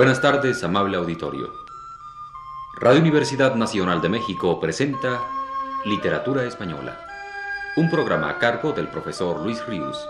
Buenas 0.00 0.22
tardes, 0.22 0.64
amable 0.64 0.96
auditorio. 0.96 1.52
Radio 2.80 3.02
Universidad 3.02 3.54
Nacional 3.54 4.00
de 4.00 4.08
México 4.08 4.58
presenta 4.58 5.20
Literatura 5.84 6.46
Española, 6.46 7.06
un 7.76 7.90
programa 7.90 8.30
a 8.30 8.38
cargo 8.38 8.72
del 8.72 8.88
profesor 8.88 9.42
Luis 9.42 9.62
Ríos. 9.66 10.08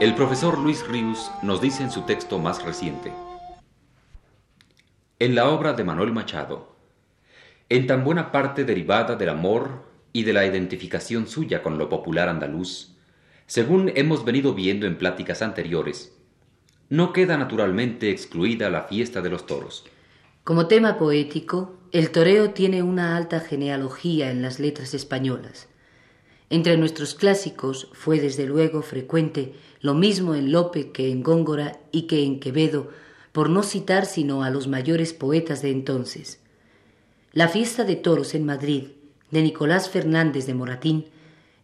El 0.00 0.14
profesor 0.14 0.58
Luis 0.58 0.88
Ríos 0.88 1.30
nos 1.42 1.60
dice 1.60 1.82
en 1.82 1.90
su 1.90 2.06
texto 2.06 2.38
más 2.38 2.64
reciente, 2.64 3.12
en 5.18 5.34
la 5.34 5.50
obra 5.50 5.74
de 5.74 5.84
Manuel 5.84 6.12
Machado, 6.12 6.74
en 7.68 7.86
tan 7.86 8.04
buena 8.04 8.32
parte 8.32 8.64
derivada 8.64 9.16
del 9.16 9.28
amor 9.28 9.84
y 10.14 10.22
de 10.22 10.32
la 10.32 10.46
identificación 10.46 11.28
suya 11.28 11.62
con 11.62 11.76
lo 11.76 11.90
popular 11.90 12.30
andaluz, 12.30 12.89
según 13.50 13.90
hemos 13.96 14.24
venido 14.24 14.54
viendo 14.54 14.86
en 14.86 14.96
pláticas 14.96 15.42
anteriores, 15.42 16.12
no 16.88 17.12
queda 17.12 17.36
naturalmente 17.36 18.10
excluida 18.10 18.70
la 18.70 18.84
fiesta 18.84 19.22
de 19.22 19.28
los 19.28 19.44
toros. 19.44 19.84
Como 20.44 20.68
tema 20.68 20.98
poético, 20.98 21.74
el 21.90 22.12
toreo 22.12 22.50
tiene 22.50 22.84
una 22.84 23.16
alta 23.16 23.40
genealogía 23.40 24.30
en 24.30 24.40
las 24.40 24.60
letras 24.60 24.94
españolas. 24.94 25.66
Entre 26.48 26.76
nuestros 26.76 27.16
clásicos 27.16 27.88
fue 27.92 28.20
desde 28.20 28.46
luego 28.46 28.82
frecuente 28.82 29.54
lo 29.80 29.94
mismo 29.94 30.36
en 30.36 30.52
Lope 30.52 30.92
que 30.92 31.10
en 31.10 31.24
Góngora 31.24 31.80
y 31.90 32.02
que 32.02 32.22
en 32.22 32.38
Quevedo, 32.38 32.92
por 33.32 33.50
no 33.50 33.64
citar 33.64 34.06
sino 34.06 34.44
a 34.44 34.50
los 34.50 34.68
mayores 34.68 35.12
poetas 35.12 35.60
de 35.60 35.72
entonces. 35.72 36.38
La 37.32 37.48
fiesta 37.48 37.82
de 37.82 37.96
toros 37.96 38.36
en 38.36 38.46
Madrid, 38.46 38.90
de 39.32 39.42
Nicolás 39.42 39.90
Fernández 39.90 40.46
de 40.46 40.54
Moratín, 40.54 41.06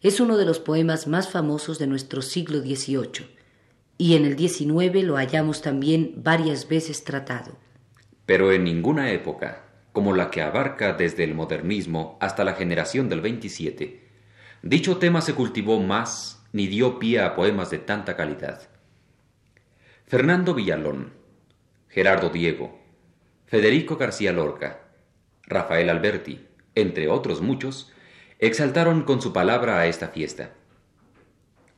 es 0.07 0.19
uno 0.19 0.37
de 0.37 0.45
los 0.45 0.59
poemas 0.59 1.07
más 1.07 1.29
famosos 1.29 1.79
de 1.79 1.87
nuestro 1.87 2.21
siglo 2.21 2.59
XVIII, 2.59 3.27
y 3.97 4.15
en 4.15 4.25
el 4.25 4.37
XIX 4.37 5.03
lo 5.03 5.15
hallamos 5.15 5.61
también 5.61 6.13
varias 6.17 6.69
veces 6.69 7.03
tratado. 7.03 7.57
Pero 8.25 8.51
en 8.51 8.63
ninguna 8.63 9.11
época, 9.11 9.63
como 9.91 10.15
la 10.15 10.29
que 10.29 10.41
abarca 10.41 10.93
desde 10.93 11.23
el 11.23 11.33
modernismo 11.33 12.17
hasta 12.21 12.43
la 12.43 12.53
generación 12.53 13.09
del 13.09 13.21
XXVII, 13.21 14.01
dicho 14.61 14.97
tema 14.97 15.21
se 15.21 15.33
cultivó 15.33 15.79
más 15.79 16.43
ni 16.53 16.67
dio 16.67 16.99
pie 16.99 17.21
a 17.21 17.35
poemas 17.35 17.69
de 17.69 17.79
tanta 17.79 18.15
calidad. 18.15 18.61
Fernando 20.05 20.53
Villalón, 20.53 21.11
Gerardo 21.89 22.29
Diego, 22.29 22.79
Federico 23.45 23.97
García 23.97 24.31
Lorca, 24.31 24.81
Rafael 25.43 25.89
Alberti, 25.89 26.45
entre 26.75 27.09
otros 27.09 27.41
muchos, 27.41 27.91
exaltaron 28.39 29.03
con 29.03 29.21
su 29.21 29.33
palabra 29.33 29.79
a 29.79 29.87
esta 29.87 30.09
fiesta. 30.09 30.51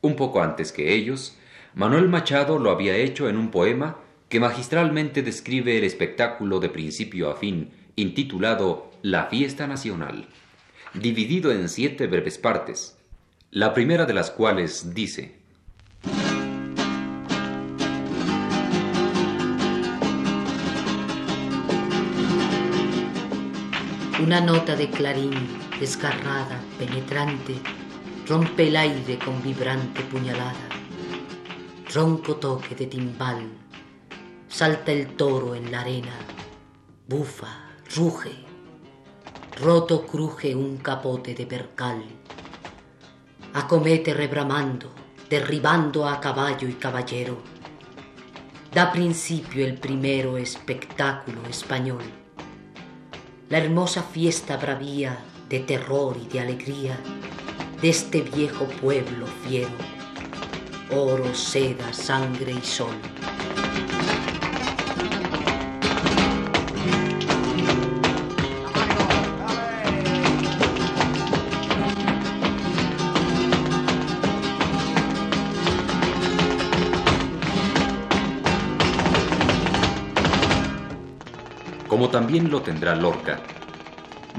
Un 0.02 0.16
poco 0.16 0.42
antes 0.42 0.72
que 0.72 0.94
ellos, 0.94 1.36
Manuel 1.74 2.08
Machado 2.08 2.58
lo 2.58 2.70
había 2.70 2.96
hecho 2.96 3.28
en 3.28 3.36
un 3.36 3.50
poema 3.50 3.98
que 4.28 4.40
magistralmente 4.40 5.22
describe 5.22 5.78
el 5.78 5.84
espectáculo 5.84 6.60
de 6.60 6.68
principio 6.68 7.30
a 7.30 7.36
fin, 7.36 7.70
intitulado 7.96 8.90
La 9.02 9.26
Fiesta 9.26 9.66
Nacional, 9.66 10.28
dividido 10.94 11.50
en 11.52 11.68
siete 11.68 12.06
breves 12.06 12.38
partes, 12.38 12.96
la 13.50 13.74
primera 13.74 14.06
de 14.06 14.14
las 14.14 14.30
cuales 14.30 14.94
dice, 14.94 15.40
Una 24.22 24.42
nota 24.42 24.76
de 24.76 24.90
clarín 24.90 25.32
desgarrada, 25.80 26.60
penetrante, 26.78 27.54
rompe 28.28 28.68
el 28.68 28.76
aire 28.76 29.18
con 29.18 29.42
vibrante 29.42 30.02
puñalada. 30.02 30.68
Ronco 31.92 32.36
toque 32.36 32.74
de 32.74 32.86
timbal, 32.86 33.48
salta 34.46 34.92
el 34.92 35.16
toro 35.16 35.54
en 35.54 35.72
la 35.72 35.80
arena, 35.80 36.12
bufa, 37.08 37.70
ruge, 37.96 38.44
roto 39.60 40.06
cruje 40.06 40.54
un 40.54 40.76
capote 40.76 41.34
de 41.34 41.46
percal. 41.46 42.04
Acomete 43.54 44.12
rebramando, 44.12 44.92
derribando 45.30 46.06
a 46.06 46.20
caballo 46.20 46.68
y 46.68 46.74
caballero. 46.74 47.38
Da 48.72 48.92
principio 48.92 49.66
el 49.66 49.78
primero 49.78 50.36
espectáculo 50.36 51.40
español. 51.48 52.04
La 53.48 53.58
hermosa 53.58 54.04
fiesta 54.04 54.56
bravía 54.56 55.18
de 55.50 55.58
terror 55.58 56.16
y 56.16 56.28
de 56.28 56.40
alegría 56.40 56.96
de 57.82 57.88
este 57.88 58.22
viejo 58.22 58.66
pueblo 58.66 59.26
fiero, 59.44 59.68
oro, 60.92 61.34
seda, 61.34 61.92
sangre 61.92 62.52
y 62.52 62.64
sol. 62.64 62.94
Como 81.88 82.08
también 82.08 82.50
lo 82.52 82.62
tendrá 82.62 82.94
Lorca, 82.94 83.40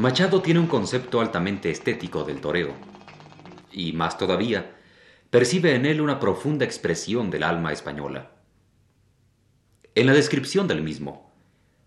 Machado 0.02 0.42
tiene 0.42 0.60
un 0.60 0.66
concepto 0.66 1.22
altamente 1.22 1.70
estético 1.70 2.24
del 2.24 2.42
toreo, 2.42 2.74
y 3.72 3.94
más 3.94 4.18
todavía, 4.18 4.76
percibe 5.30 5.76
en 5.76 5.86
él 5.86 6.02
una 6.02 6.20
profunda 6.20 6.66
expresión 6.66 7.30
del 7.30 7.44
alma 7.44 7.72
española. 7.72 8.32
En 9.94 10.08
la 10.08 10.14
descripción 10.14 10.68
del 10.68 10.82
mismo, 10.82 11.32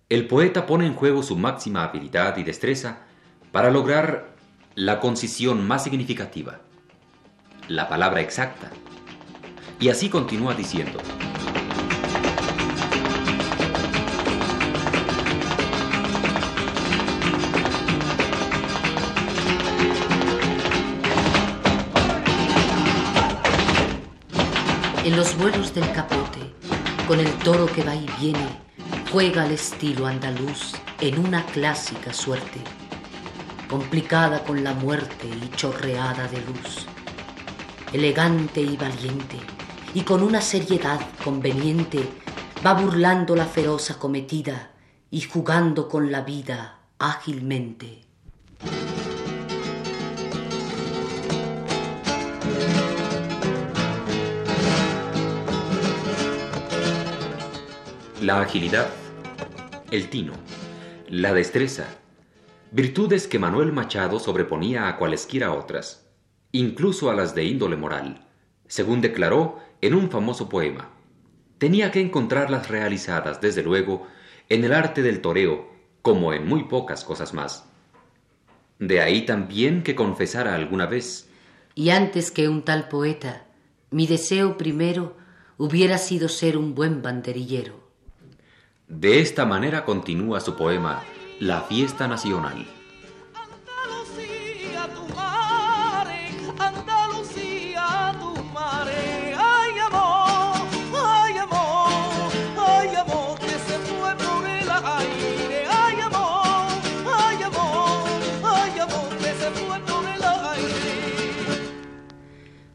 el 0.08 0.28
poeta 0.28 0.64
pone 0.64 0.86
en 0.86 0.94
juego 0.94 1.24
su 1.24 1.36
máxima 1.36 1.82
habilidad 1.82 2.36
y 2.36 2.44
destreza 2.44 3.00
para 3.50 3.72
lograr 3.72 4.36
la 4.76 5.00
concisión 5.00 5.66
más 5.66 5.82
significativa, 5.82 6.60
la 7.66 7.88
palabra 7.88 8.20
exacta, 8.20 8.70
y 9.80 9.88
así 9.88 10.08
continúa 10.08 10.54
diciendo, 10.54 11.00
En 25.04 25.16
los 25.16 25.36
vuelos 25.36 25.74
del 25.74 25.92
capote, 25.92 26.40
con 27.06 27.20
el 27.20 27.30
toro 27.40 27.66
que 27.66 27.82
va 27.82 27.94
y 27.94 28.06
viene, 28.18 28.58
juega 29.12 29.42
al 29.42 29.50
estilo 29.50 30.06
andaluz 30.06 30.76
en 30.98 31.18
una 31.18 31.44
clásica 31.44 32.10
suerte, 32.14 32.58
complicada 33.68 34.42
con 34.44 34.64
la 34.64 34.72
muerte 34.72 35.28
y 35.28 35.54
chorreada 35.56 36.26
de 36.28 36.40
luz. 36.40 36.86
Elegante 37.92 38.62
y 38.62 38.78
valiente, 38.78 39.36
y 39.92 40.00
con 40.00 40.22
una 40.22 40.40
seriedad 40.40 41.00
conveniente, 41.22 42.08
va 42.64 42.72
burlando 42.72 43.36
la 43.36 43.44
feroz 43.44 43.90
acometida 43.90 44.70
y 45.10 45.20
jugando 45.20 45.86
con 45.86 46.10
la 46.10 46.22
vida 46.22 46.78
ágilmente. 46.98 48.03
La 58.24 58.40
agilidad, 58.40 58.88
el 59.90 60.08
tino, 60.08 60.32
la 61.10 61.34
destreza, 61.34 61.84
virtudes 62.70 63.28
que 63.28 63.38
Manuel 63.38 63.70
Machado 63.70 64.18
sobreponía 64.18 64.88
a 64.88 64.96
cualesquiera 64.96 65.52
otras, 65.52 66.08
incluso 66.50 67.10
a 67.10 67.14
las 67.14 67.34
de 67.34 67.44
índole 67.44 67.76
moral, 67.76 68.26
según 68.66 69.02
declaró 69.02 69.58
en 69.82 69.94
un 69.94 70.10
famoso 70.10 70.48
poema. 70.48 70.88
Tenía 71.58 71.90
que 71.90 72.00
encontrarlas 72.00 72.70
realizadas, 72.70 73.42
desde 73.42 73.62
luego, 73.62 74.06
en 74.48 74.64
el 74.64 74.72
arte 74.72 75.02
del 75.02 75.20
toreo, 75.20 75.68
como 76.00 76.32
en 76.32 76.48
muy 76.48 76.64
pocas 76.64 77.04
cosas 77.04 77.34
más. 77.34 77.66
De 78.78 79.02
ahí 79.02 79.26
también 79.26 79.82
que 79.82 79.94
confesara 79.94 80.54
alguna 80.54 80.86
vez. 80.86 81.28
Y 81.74 81.90
antes 81.90 82.30
que 82.30 82.48
un 82.48 82.62
tal 82.62 82.88
poeta, 82.88 83.44
mi 83.90 84.06
deseo 84.06 84.56
primero 84.56 85.14
hubiera 85.58 85.98
sido 85.98 86.30
ser 86.30 86.56
un 86.56 86.74
buen 86.74 87.02
banderillero. 87.02 87.83
De 88.88 89.20
esta 89.20 89.46
manera 89.46 89.86
continúa 89.86 90.40
su 90.40 90.56
poema 90.56 91.02
La 91.40 91.62
Fiesta 91.62 92.06
Nacional. 92.06 92.66
Andalucía, 93.32 94.88
tu 94.94 95.14
mare, 95.14 96.28
Andalucía, 96.58 98.14
tu 98.20 98.44
mare, 98.52 99.34
ay 99.38 99.78
amor, 99.78 100.68
ay 100.94 101.38
amor, 101.38 102.32
ay 102.58 102.94
amor, 102.94 103.38
que 103.38 103.52
se 103.52 103.78
fue 103.78 104.14
por 104.16 104.46
el 104.46 104.68
aire, 104.68 105.64
ay 105.66 106.00
amor, 106.00 106.66
ay 107.06 107.42
amor, 107.42 108.08
ay 108.44 108.78
amor, 108.80 109.16
que 109.16 109.32
se 109.32 109.50
fue 109.50 109.80
por 109.80 110.04
el 110.04 110.22
aire. 110.22 111.70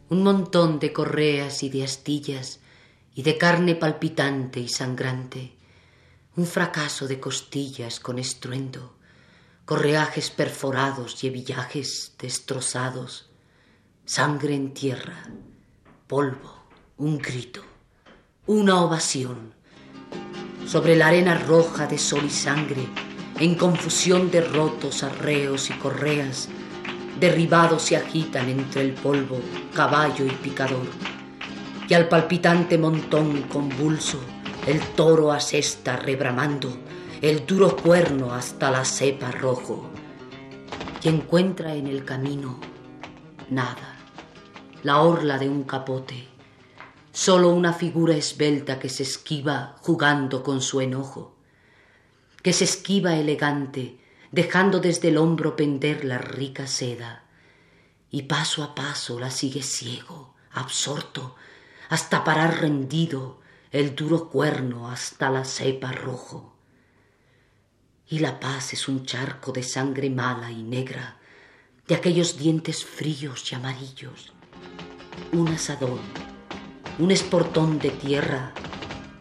Un 0.10 0.24
montón 0.24 0.80
de 0.80 0.92
correas 0.92 1.62
y 1.62 1.70
de 1.70 1.84
astillas 1.84 2.62
y 3.14 3.22
de 3.22 3.38
carne 3.38 3.76
palpitante 3.76 4.60
y 4.60 4.70
sangrante 4.70 5.59
un 6.40 6.48
fracaso 6.48 7.06
de 7.06 7.20
costillas 7.20 8.00
con 8.00 8.18
estruendo, 8.18 8.96
correajes 9.66 10.30
perforados 10.30 11.22
y 11.22 11.28
hebillajes 11.28 12.16
destrozados, 12.18 13.30
sangre 14.06 14.56
en 14.56 14.74
tierra, 14.74 15.22
polvo, 16.08 16.64
un 16.96 17.18
grito, 17.18 17.62
una 18.46 18.82
ovación. 18.82 19.54
Sobre 20.66 20.96
la 20.96 21.08
arena 21.08 21.38
roja 21.38 21.88
de 21.88 21.98
sol 21.98 22.24
y 22.24 22.30
sangre, 22.30 22.88
en 23.38 23.56
confusión 23.56 24.32
de 24.32 24.40
rotos, 24.40 25.04
arreos 25.04 25.70
y 25.70 25.74
correas, 25.74 26.48
derribados 27.20 27.82
se 27.82 27.98
agitan 27.98 28.48
entre 28.48 28.84
el 28.84 28.94
polvo 28.94 29.42
caballo 29.76 30.26
y 30.26 30.30
picador, 30.30 30.88
y 31.90 31.94
al 31.94 32.08
palpitante 32.08 32.78
montón 32.78 33.42
convulso 33.42 34.22
el 34.68 34.80
toro 34.96 35.32
asesta 35.32 35.96
rebramando 35.96 36.78
el 37.22 37.46
duro 37.46 37.76
cuerno 37.76 38.34
hasta 38.34 38.72
la 38.72 38.86
cepa 38.86 39.32
rojo, 39.32 39.90
y 41.04 41.10
encuentra 41.10 41.76
en 41.76 41.88
el 41.88 42.06
camino 42.06 42.60
nada, 43.50 43.98
la 44.84 45.02
orla 45.02 45.38
de 45.38 45.50
un 45.50 45.64
capote, 45.64 46.28
solo 47.12 47.50
una 47.50 47.74
figura 47.74 48.16
esbelta 48.16 48.80
que 48.80 48.90
se 48.90 49.04
esquiva 49.04 49.76
jugando 49.82 50.44
con 50.44 50.62
su 50.62 50.80
enojo, 50.82 51.36
que 52.42 52.54
se 52.54 52.64
esquiva 52.64 53.16
elegante, 53.16 54.00
dejando 54.32 54.80
desde 54.80 55.10
el 55.10 55.18
hombro 55.18 55.56
pender 55.56 56.06
la 56.06 56.20
rica 56.20 56.68
seda, 56.68 57.24
y 58.12 58.24
paso 58.24 58.64
a 58.64 58.76
paso 58.76 59.20
la 59.20 59.32
sigue 59.32 59.62
ciego, 59.62 60.36
absorto, 60.52 61.36
hasta 61.90 62.24
parar 62.24 62.62
rendido 62.62 63.39
el 63.72 63.96
duro 63.96 64.30
cuerno 64.30 64.90
hasta 64.90 65.30
la 65.30 65.46
cepa 65.46 65.92
rojo. 65.92 66.56
Y 68.08 68.20
la 68.20 68.40
paz 68.40 68.74
es 68.74 68.88
un 68.88 69.06
charco 69.06 69.52
de 69.52 69.62
sangre 69.62 70.10
mala 70.10 70.52
y 70.52 70.64
negra, 70.64 71.20
de 71.88 71.94
aquellos 71.94 72.38
dientes 72.38 72.84
fríos 72.84 73.52
y 73.52 73.56
amarillos, 73.56 74.34
un 75.34 75.50
asadón, 75.50 76.00
un 76.98 77.12
esportón 77.12 77.78
de 77.78 77.92
tierra 77.92 78.54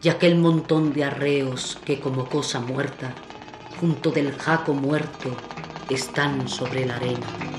y 0.03 0.09
aquel 0.09 0.37
montón 0.37 0.95
de 0.95 1.05
arreos 1.05 1.79
que 1.85 2.00
como 2.00 2.29
cosa 2.29 2.61
muerta 2.61 3.15
junto 3.79 4.11
del 4.11 4.33
jaco 4.33 4.73
muerto 4.73 5.37
están 5.91 6.49
sobre 6.49 6.87
la 6.87 6.97
arena. 6.97 7.58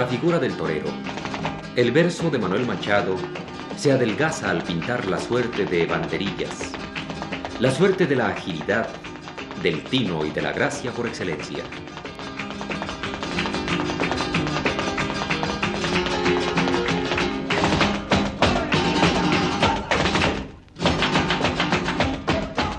La 0.00 0.06
figura 0.06 0.38
del 0.38 0.56
torero, 0.56 0.88
el 1.76 1.92
verso 1.92 2.30
de 2.30 2.38
Manuel 2.38 2.64
Machado 2.64 3.16
se 3.76 3.92
adelgaza 3.92 4.50
al 4.50 4.62
pintar 4.62 5.04
la 5.04 5.18
suerte 5.18 5.66
de 5.66 5.84
banderillas, 5.84 6.72
la 7.58 7.70
suerte 7.70 8.06
de 8.06 8.16
la 8.16 8.28
agilidad, 8.28 8.88
del 9.62 9.84
tino 9.84 10.24
y 10.24 10.30
de 10.30 10.40
la 10.40 10.52
gracia 10.52 10.90
por 10.90 11.06
excelencia. 11.06 11.64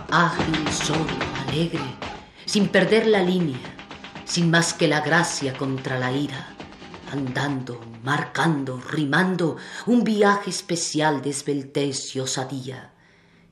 ágil, 0.10 0.66
alegre, 1.48 1.80
sin 2.46 2.68
perder 2.68 3.06
la 3.06 3.22
línea, 3.22 3.60
sin 4.26 4.50
más 4.50 4.74
que 4.74 4.88
la 4.88 5.02
gracia 5.02 5.54
contra 5.54 6.00
la 6.00 6.12
ira, 6.12 6.48
andando, 7.12 7.80
marcando, 8.04 8.82
rimando, 8.90 9.58
un 9.86 10.04
viaje 10.04 10.50
especial 10.50 11.22
de 11.22 11.30
esbeltez 11.30 12.16
y 12.16 12.20
osadía. 12.20 12.94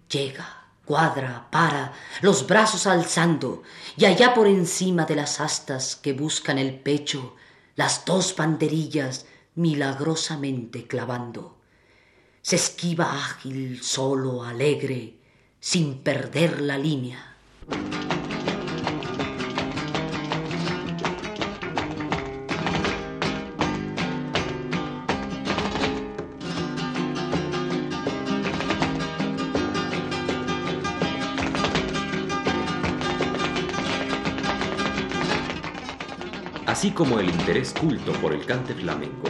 Llega, 0.10 0.68
cuadra, 0.86 1.48
para, 1.52 1.94
los 2.22 2.48
brazos 2.48 2.88
alzando, 2.88 3.64
y 3.98 4.06
allá 4.06 4.34
por 4.34 4.48
encima 4.48 5.06
de 5.06 5.16
las 5.16 5.40
astas 5.40 5.96
que 5.96 6.14
buscan 6.14 6.58
el 6.58 6.80
pecho, 6.80 7.36
las 7.76 8.06
dos 8.06 8.36
banderillas 8.36 9.26
milagrosamente 9.56 10.88
clavando. 10.88 11.58
Se 12.42 12.56
esquiva 12.56 13.14
ágil, 13.14 13.84
solo, 13.84 14.44
alegre, 14.44 15.20
sin 15.60 16.00
perder 16.02 16.62
la 16.62 16.78
línea. 16.78 17.36
Así 36.80 36.92
como 36.92 37.20
el 37.20 37.30
interés 37.30 37.74
culto 37.78 38.14
por 38.22 38.32
el 38.32 38.46
cante 38.46 38.74
flamenco, 38.74 39.28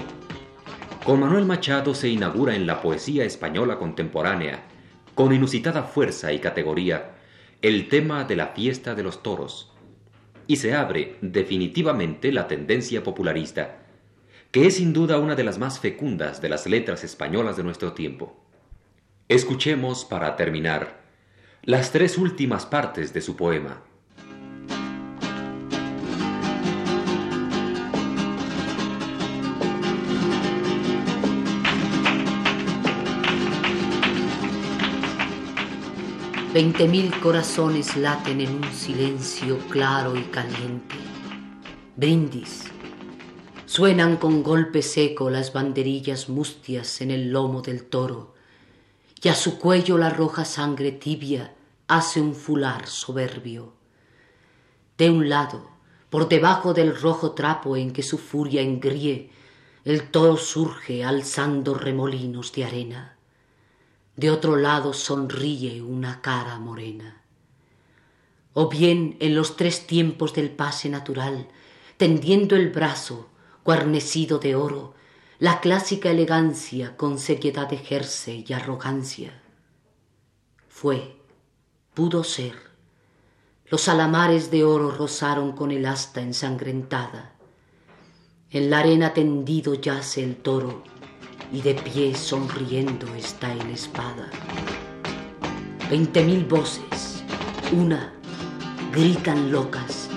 con 1.03 1.19
Manuel 1.19 1.47
Machado 1.47 1.95
se 1.95 2.07
inaugura 2.07 2.55
en 2.55 2.67
la 2.67 2.79
poesía 2.79 3.25
española 3.25 3.79
contemporánea 3.79 4.67
con 5.15 5.33
inusitada 5.33 5.81
fuerza 5.81 6.31
y 6.31 6.37
categoría 6.37 7.15
el 7.63 7.87
tema 7.87 8.23
de 8.23 8.35
la 8.35 8.49
fiesta 8.49 8.93
de 8.93 9.01
los 9.01 9.23
toros, 9.23 9.73
y 10.45 10.57
se 10.57 10.75
abre 10.75 11.15
definitivamente 11.21 12.31
la 12.31 12.47
tendencia 12.47 13.01
popularista, 13.03 13.79
que 14.51 14.67
es 14.67 14.75
sin 14.75 14.93
duda 14.93 15.17
una 15.17 15.33
de 15.33 15.43
las 15.43 15.57
más 15.57 15.79
fecundas 15.79 16.43
de 16.43 16.49
las 16.49 16.67
letras 16.67 17.03
españolas 17.03 17.57
de 17.57 17.63
nuestro 17.63 17.93
tiempo. 17.93 18.45
Escuchemos, 19.27 20.05
para 20.05 20.35
terminar, 20.35 21.01
las 21.63 21.91
tres 21.91 22.19
últimas 22.19 22.67
partes 22.67 23.11
de 23.11 23.21
su 23.21 23.35
poema. 23.35 23.88
Veinte 36.59 36.89
mil 36.89 37.09
corazones 37.21 37.95
laten 37.95 38.41
en 38.41 38.55
un 38.55 38.73
silencio 38.73 39.59
claro 39.69 40.17
y 40.17 40.23
caliente. 40.23 40.97
Brindis. 41.95 42.65
Suenan 43.65 44.17
con 44.17 44.43
golpe 44.43 44.81
seco 44.81 45.29
las 45.29 45.53
banderillas 45.53 46.27
mustias 46.27 46.99
en 46.99 47.11
el 47.11 47.31
lomo 47.31 47.61
del 47.61 47.85
toro, 47.85 48.33
y 49.23 49.29
a 49.29 49.35
su 49.35 49.57
cuello 49.57 49.97
la 49.97 50.09
roja 50.09 50.43
sangre 50.43 50.91
tibia 50.91 51.55
hace 51.87 52.19
un 52.19 52.35
fular 52.35 52.87
soberbio. 52.87 53.71
De 54.97 55.09
un 55.09 55.29
lado, 55.29 55.69
por 56.09 56.27
debajo 56.27 56.73
del 56.73 56.93
rojo 56.93 57.31
trapo 57.31 57.77
en 57.77 57.93
que 57.93 58.03
su 58.03 58.17
furia 58.17 58.61
engríe, 58.61 59.29
el 59.85 60.11
toro 60.11 60.35
surge 60.35 61.05
alzando 61.05 61.73
remolinos 61.73 62.51
de 62.51 62.65
arena 62.65 63.18
de 64.19 64.31
otro 64.31 64.57
lado 64.57 64.91
sonríe 64.91 65.81
una 65.81 66.19
cara 66.19 66.59
morena. 66.59 67.21
O 68.51 68.67
bien 68.67 69.15
en 69.21 69.33
los 69.33 69.55
tres 69.55 69.87
tiempos 69.87 70.33
del 70.33 70.49
pase 70.49 70.89
natural, 70.89 71.47
tendiendo 71.95 72.57
el 72.57 72.67
brazo, 72.67 73.29
guarnecido 73.63 74.37
de 74.37 74.55
oro, 74.55 74.93
la 75.39 75.61
clásica 75.61 76.11
elegancia 76.11 76.97
con 76.97 77.17
seriedad 77.17 77.71
ejerce 77.71 78.43
y 78.45 78.51
arrogancia. 78.51 79.41
Fue, 80.67 81.15
pudo 81.93 82.25
ser, 82.25 82.55
los 83.67 83.87
alamares 83.87 84.51
de 84.51 84.65
oro 84.65 84.91
rozaron 84.91 85.53
con 85.53 85.71
el 85.71 85.85
asta 85.85 86.19
ensangrentada. 86.19 87.35
En 88.49 88.69
la 88.69 88.79
arena 88.79 89.13
tendido 89.13 89.75
yace 89.75 90.25
el 90.25 90.35
toro, 90.35 90.83
y 91.51 91.61
de 91.61 91.73
pie 91.73 92.15
sonriendo 92.15 93.07
está 93.15 93.51
en 93.51 93.71
espada. 93.71 94.29
Veinte 95.89 96.23
mil 96.23 96.45
voces, 96.45 97.23
una, 97.71 98.13
gritan 98.91 99.51
locas. 99.51 100.09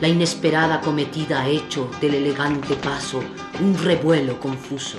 La 0.00 0.08
inesperada 0.08 0.80
cometida 0.80 1.42
ha 1.42 1.48
hecho 1.48 1.88
del 2.00 2.14
elegante 2.14 2.74
paso 2.74 3.22
un 3.60 3.78
revuelo 3.78 4.40
confuso. 4.40 4.98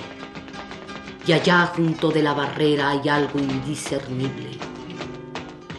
Y 1.26 1.32
allá 1.32 1.66
junto 1.66 2.10
de 2.10 2.22
la 2.22 2.32
barrera 2.32 2.90
hay 2.90 3.08
algo 3.08 3.38
indiscernible. 3.38 4.58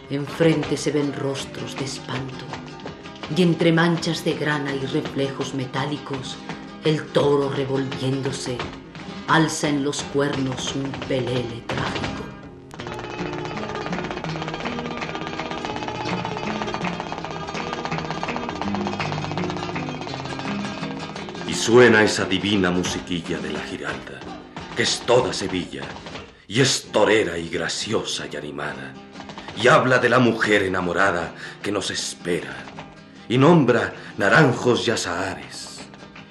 Enfrente 0.09 0.77
se 0.77 0.91
ven 0.91 1.13
rostros 1.13 1.75
de 1.75 1.85
espanto, 1.85 2.45
y 3.35 3.41
entre 3.41 3.73
manchas 3.73 4.23
de 4.23 4.33
grana 4.33 4.73
y 4.73 4.85
reflejos 4.85 5.53
metálicos, 5.53 6.37
el 6.85 7.03
toro 7.07 7.49
revolviéndose 7.49 8.57
alza 9.27 9.67
en 9.67 9.83
los 9.83 10.03
cuernos 10.03 10.73
un 10.75 10.89
pelele 11.07 11.63
trágico. 11.67 12.23
Y 21.47 21.53
suena 21.53 22.03
esa 22.03 22.25
divina 22.25 22.71
musiquilla 22.71 23.39
de 23.39 23.51
la 23.51 23.59
giralda, 23.59 24.19
que 24.75 24.83
es 24.83 25.01
toda 25.05 25.33
Sevilla, 25.33 25.83
y 26.47 26.61
es 26.61 26.87
torera 26.91 27.37
y 27.37 27.49
graciosa 27.49 28.25
y 28.31 28.37
animada, 28.37 28.93
y 29.61 29.67
habla 29.67 29.99
de 29.99 30.07
la 30.07 30.19
mujer 30.19 30.63
enamorada 30.63 31.33
que 31.61 31.71
nos 31.71 31.91
espera, 31.91 32.55
y 33.27 33.37
nombra 33.37 33.93
naranjos 34.17 34.87
y 34.87 34.91
azahares 34.91 35.66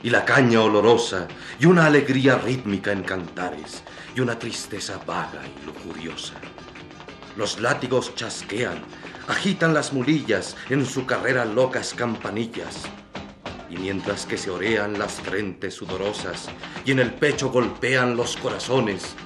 y 0.07 0.11
la 0.11 0.25
caña 0.25 0.63
olorosa, 0.63 1.27
y 1.59 1.67
una 1.67 1.87
alegría 1.87 2.39
rítmica 2.39 2.93
en 2.93 3.03
cantares, 3.03 3.83
y 4.15 4.21
una 4.21 4.39
tristeza 4.39 5.01
vaga 5.05 5.41
y 5.45 5.67
lujuriosa. 5.67 6.35
Los 7.37 7.59
látigos 7.61 8.15
chasquean, 8.15 8.85
agitan 9.27 9.75
las 9.75 9.93
mulillas 9.93 10.55
en 10.71 10.87
su 10.87 11.07
carrera 11.07 11.45
locas 11.45 11.93
campanillas, 11.93 12.85
y 13.69 13.79
mientras 13.79 14.27
que 14.27 14.39
se 14.39 14.49
orean 14.49 14.97
las 14.97 15.15
frentes 15.15 15.75
sudorosas 15.75 16.51
y 16.85 16.93
en 16.93 17.01
el 17.01 17.13
pecho 17.13 17.51
golpean 17.51 18.17
los 18.17 18.37
corazones, 18.37 19.17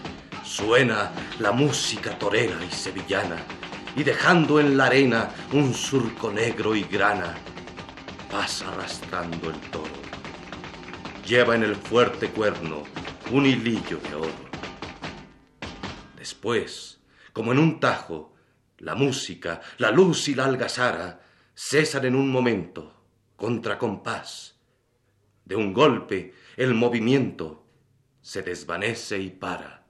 suena 0.46 1.12
la 1.40 1.52
música 1.52 2.18
torera 2.18 2.56
y 2.66 2.74
sevillana, 2.74 3.36
y 3.94 4.02
dejando 4.02 4.58
en 4.58 4.78
la 4.78 4.86
arena 4.86 5.28
un 5.52 5.74
surco 5.74 6.32
negro 6.32 6.74
y 6.74 6.84
grana, 6.84 7.34
pasa 8.30 8.72
arrastrando 8.72 9.50
el 9.50 9.60
toro. 9.70 9.99
Lleva 11.30 11.54
en 11.54 11.62
el 11.62 11.76
fuerte 11.76 12.28
cuerno 12.30 12.82
un 13.30 13.46
hilillo 13.46 13.98
de 13.98 14.16
oro. 14.16 14.50
Después, 16.16 17.00
como 17.32 17.52
en 17.52 17.60
un 17.60 17.78
tajo, 17.78 18.34
la 18.78 18.96
música, 18.96 19.60
la 19.78 19.92
luz 19.92 20.26
y 20.26 20.34
la 20.34 20.46
algazara 20.46 21.20
cesan 21.54 22.06
en 22.06 22.16
un 22.16 22.32
momento 22.32 23.04
contra 23.36 23.78
compás. 23.78 24.58
De 25.44 25.54
un 25.54 25.72
golpe, 25.72 26.34
el 26.56 26.74
movimiento 26.74 27.64
se 28.20 28.42
desvanece 28.42 29.20
y 29.20 29.30
para. 29.30 29.86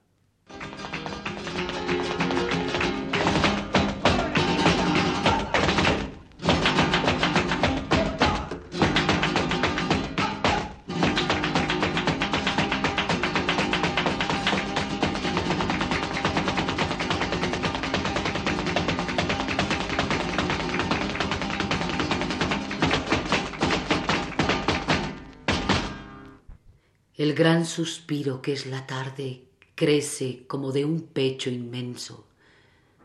Suspiro 27.71 28.43
que 28.43 28.53
es 28.53 28.67
la 28.67 28.87
tarde 28.87 29.45
crece 29.75 30.45
como 30.47 30.73
de 30.73 30.85
un 30.85 31.01
pecho 31.01 31.49
inmenso, 31.49 32.27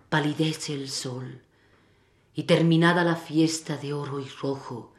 palidece 0.09 0.73
el 0.73 0.89
sol, 0.89 1.41
y 2.33 2.43
terminada 2.43 3.03
la 3.03 3.15
fiesta 3.15 3.77
de 3.77 3.93
oro 3.93 4.19
y 4.19 4.27
rojo, 4.27 4.91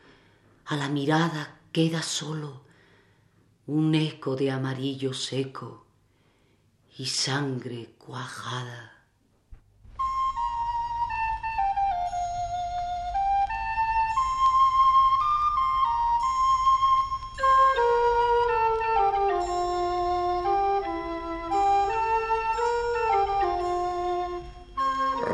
a 0.64 0.76
la 0.76 0.88
mirada 0.88 1.61
queda 1.73 2.02
solo 2.02 2.62
un 3.66 3.94
eco 3.94 4.37
de 4.37 4.50
amarillo 4.50 5.12
seco 5.12 5.85
y 6.96 7.06
sangre 7.06 7.94
cuajada. 7.99 8.96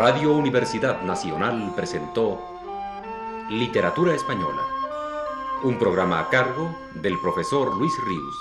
Radio 0.04 0.32
Universidad 0.32 1.02
Nacional 1.02 1.74
presentó 1.76 2.36
Literatura 3.48 4.12
Española, 4.12 4.62
un 5.62 5.78
programa 5.78 6.18
a 6.18 6.28
cargo 6.28 6.76
del 6.94 7.20
profesor 7.20 7.72
Luis 7.76 7.92
Ríos. 8.04 8.34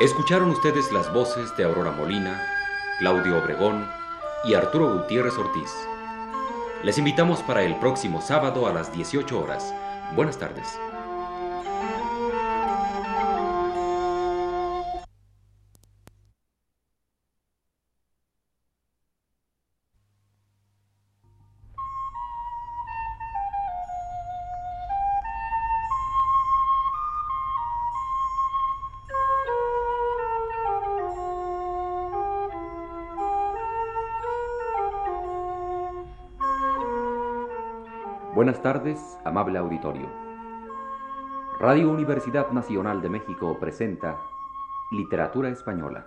Escucharon 0.00 0.50
ustedes 0.50 0.90
las 0.90 1.12
voces 1.14 1.56
de 1.56 1.62
Aurora 1.62 1.92
Molina, 1.92 2.44
Claudio 2.98 3.38
Obregón 3.38 3.88
y 4.42 4.54
Arturo 4.54 4.94
Gutiérrez 4.94 5.38
Ortiz. 5.38 5.72
Les 6.82 6.98
invitamos 6.98 7.40
para 7.42 7.62
el 7.62 7.76
próximo 7.76 8.20
sábado 8.20 8.66
a 8.66 8.72
las 8.72 8.92
18 8.92 9.38
horas. 9.38 9.72
Buenas 10.16 10.38
tardes. 10.38 10.76
Buenas 38.56 38.74
tardes, 38.74 39.18
amable 39.22 39.58
auditorio. 39.58 40.08
Radio 41.60 41.90
Universidad 41.90 42.52
Nacional 42.52 43.02
de 43.02 43.10
México 43.10 43.58
presenta 43.60 44.16
Literatura 44.90 45.50
Española, 45.50 46.06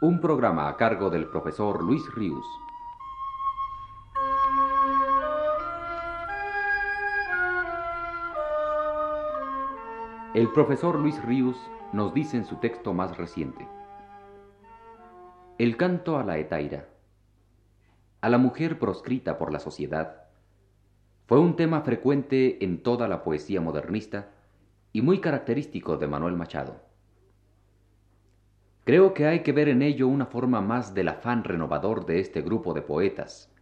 un 0.00 0.20
programa 0.20 0.68
a 0.68 0.76
cargo 0.76 1.10
del 1.10 1.28
profesor 1.28 1.80
Luis 1.80 2.02
Ríos. 2.12 2.44
El 10.34 10.50
profesor 10.52 10.98
Luis 10.98 11.24
Ríos 11.24 11.56
nos 11.92 12.12
dice 12.14 12.36
en 12.36 12.46
su 12.46 12.56
texto 12.56 12.94
más 12.94 13.16
reciente, 13.16 13.68
El 15.58 15.76
canto 15.76 16.18
a 16.18 16.24
la 16.24 16.38
etaira, 16.38 16.88
a 18.22 18.28
la 18.28 18.38
mujer 18.38 18.80
proscrita 18.80 19.38
por 19.38 19.52
la 19.52 19.60
sociedad, 19.60 20.17
fue 21.28 21.38
un 21.38 21.56
tema 21.56 21.82
frecuente 21.82 22.64
en 22.64 22.82
toda 22.82 23.06
la 23.06 23.22
poesía 23.22 23.60
modernista 23.60 24.30
y 24.94 25.02
muy 25.02 25.20
característico 25.20 25.98
de 25.98 26.06
Manuel 26.06 26.36
Machado. 26.36 26.80
Creo 28.84 29.12
que 29.12 29.26
hay 29.26 29.40
que 29.40 29.52
ver 29.52 29.68
en 29.68 29.82
ello 29.82 30.08
una 30.08 30.24
forma 30.24 30.62
más 30.62 30.94
del 30.94 31.08
afán 31.08 31.44
renovador 31.44 32.06
de 32.06 32.20
este 32.20 32.40
grupo 32.40 32.72
de 32.72 32.80
poetas, 32.80 33.52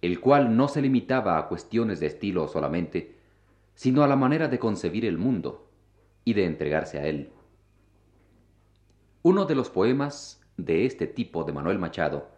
el 0.00 0.20
cual 0.20 0.56
no 0.56 0.68
se 0.68 0.80
limitaba 0.80 1.38
a 1.38 1.48
cuestiones 1.48 1.98
de 1.98 2.06
estilo 2.06 2.46
solamente, 2.46 3.16
sino 3.74 4.04
a 4.04 4.06
la 4.06 4.14
manera 4.14 4.46
de 4.46 4.60
concebir 4.60 5.04
el 5.06 5.18
mundo 5.18 5.68
y 6.24 6.34
de 6.34 6.44
entregarse 6.44 7.00
a 7.00 7.06
él. 7.08 7.32
Uno 9.24 9.44
de 9.44 9.56
los 9.56 9.70
poemas 9.70 10.40
de 10.56 10.86
este 10.86 11.08
tipo 11.08 11.42
de 11.42 11.52
Manuel 11.52 11.80
Machado 11.80 12.28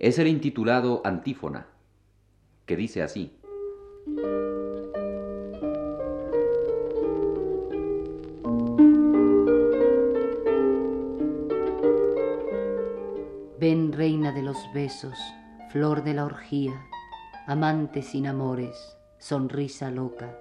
es 0.00 0.18
el 0.18 0.26
intitulado 0.26 1.02
Antífona, 1.04 1.68
que 2.66 2.74
dice 2.74 3.04
así, 3.04 3.36
Ven 13.58 13.92
reina 13.92 14.32
de 14.32 14.42
los 14.42 14.56
besos, 14.72 15.18
flor 15.70 16.02
de 16.02 16.14
la 16.14 16.24
orgía, 16.24 16.86
amante 17.46 18.02
sin 18.02 18.26
amores, 18.26 18.96
sonrisa 19.18 19.90
loca. 19.90 20.38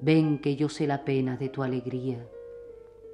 Ven 0.00 0.38
que 0.38 0.56
yo 0.56 0.68
sé 0.68 0.86
la 0.86 1.04
pena 1.04 1.36
de 1.36 1.48
tu 1.48 1.62
alegría 1.62 2.24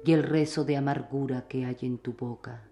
y 0.05 0.13
el 0.13 0.23
rezo 0.23 0.63
de 0.63 0.77
amargura 0.77 1.47
que 1.47 1.65
hay 1.65 1.77
en 1.81 1.97
tu 1.97 2.13
boca. 2.13 2.63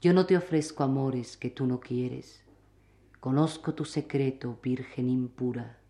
Yo 0.00 0.12
no 0.12 0.26
te 0.26 0.36
ofrezco 0.36 0.84
amores 0.84 1.36
que 1.36 1.50
tú 1.50 1.66
no 1.66 1.80
quieres 1.80 2.45
Conozco 3.26 3.74
tu 3.74 3.84
secreto, 3.84 4.56
virgen 4.62 5.08
impura. 5.08 5.80